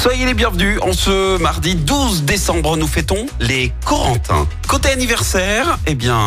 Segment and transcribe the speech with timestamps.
[0.00, 0.78] Soyez les bienvenus.
[0.80, 4.48] En ce mardi 12 décembre, nous fêtons les Corentins.
[4.66, 6.24] Côté anniversaire, eh bien,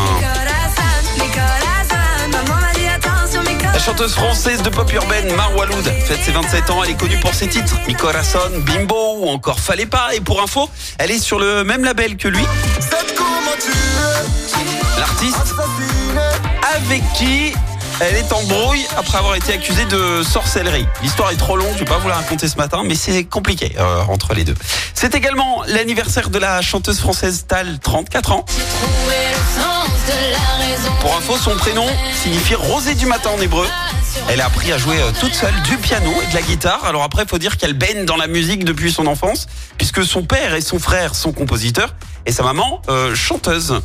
[3.72, 6.84] la chanteuse française de pop urbaine Marwa Loud fête ses 27 ans.
[6.84, 10.14] Elle est connue pour ses titres Mi Corazon, Bimbo ou encore Fallait pas.
[10.14, 12.44] Et pour info, elle est sur le même label que lui.
[14.98, 15.54] L'artiste
[16.76, 17.52] avec qui
[18.00, 20.86] elle est en brouille après avoir été accusée de sorcellerie.
[21.02, 23.74] L'histoire est trop longue, je vais pas vous la raconter ce matin, mais c'est compliqué
[23.78, 24.54] euh, entre les deux.
[24.94, 28.44] C'est également l'anniversaire de la chanteuse française Tal, 34 ans.
[31.00, 31.86] Pour info, son prénom
[32.22, 33.66] signifie rosée du matin en hébreu.
[34.28, 36.84] Elle a appris à jouer euh, toute seule du piano et de la guitare.
[36.84, 40.22] Alors après, il faut dire qu'elle baigne dans la musique depuis son enfance, puisque son
[40.22, 41.94] père et son frère sont compositeurs
[42.26, 43.80] et sa maman euh, chanteuse.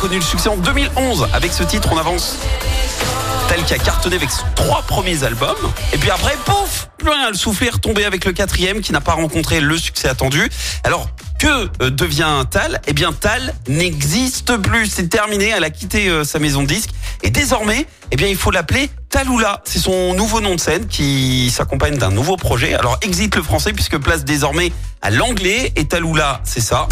[0.00, 2.36] Connu le succès en 2011 avec ce titre On avance.
[3.48, 5.56] Tel qui a cartonné avec ses trois premiers albums.
[5.92, 7.30] Et puis après, pouf, plus rien.
[7.30, 10.50] Le soufflet est retombé avec le quatrième qui n'a pas rencontré le succès attendu.
[10.84, 12.80] Alors, que euh, devient Tal?
[12.86, 14.86] Eh bien, Tal n'existe plus.
[14.86, 15.52] C'est terminé.
[15.56, 16.90] Elle a quitté euh, sa maison de disque.
[17.22, 19.62] Et désormais, eh bien, il faut l'appeler Taloula.
[19.64, 22.74] C'est son nouveau nom de scène qui s'accompagne d'un nouveau projet.
[22.74, 25.72] Alors, exit le français puisque place désormais à l'anglais.
[25.76, 26.86] Et Taloula, c'est ça.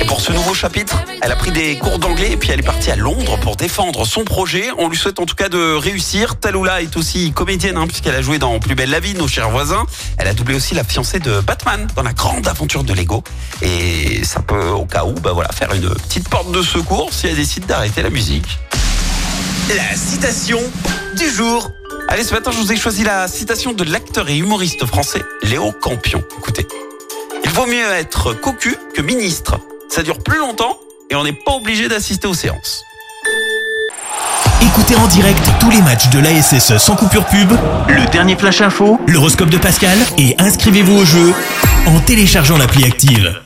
[0.00, 2.62] Et pour ce nouveau chapitre, elle a pris des cours d'anglais et puis elle est
[2.62, 4.66] partie à Londres pour défendre son projet.
[4.76, 6.36] On lui souhaite en tout cas de réussir.
[6.36, 9.48] Taloula est aussi comédienne hein, puisqu'elle a joué dans Plus belle la vie, Nos chers
[9.48, 9.86] voisins.
[10.18, 13.24] Elle a doublé aussi la fiancée de Batman dans la grande aventure de Lego.
[13.62, 17.28] Et ça peut au cas où bah voilà, faire une petite porte de secours si
[17.28, 18.58] elle décide d'arrêter la musique.
[19.74, 20.60] La citation
[21.16, 21.70] du jour.
[22.08, 25.72] Allez, ce matin, je vous ai choisi la citation de l'acteur et humoriste français Léo
[25.72, 26.22] Campion.
[26.38, 26.66] Écoutez,
[27.58, 29.58] vaut mieux être cocu que ministre.
[29.88, 30.78] Ça dure plus longtemps
[31.10, 32.84] et on n'est pas obligé d'assister aux séances.
[34.62, 37.50] Écoutez en direct tous les matchs de l'ASSE sans coupure pub,
[37.88, 41.34] le dernier flash info, l'horoscope de Pascal et inscrivez-vous au jeu
[41.86, 43.40] en téléchargeant l'appli active.